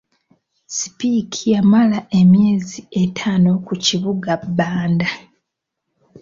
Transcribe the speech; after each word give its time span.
Speke 0.77 1.39
yamala 1.53 1.99
emyezi 2.19 2.77
ng'etaano 2.85 3.51
ku 3.65 3.73
kibuga 3.85 4.31
Bbanda. 4.43 5.09